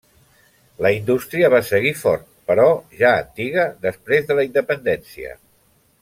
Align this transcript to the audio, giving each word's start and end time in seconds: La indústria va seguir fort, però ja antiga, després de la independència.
La 0.85 0.91
indústria 0.95 1.51
va 1.55 1.59
seguir 1.67 1.91
fort, 1.99 2.23
però 2.51 2.65
ja 3.01 3.11
antiga, 3.21 3.67
després 3.87 4.25
de 4.31 4.39
la 4.39 4.47
independència. 4.51 5.37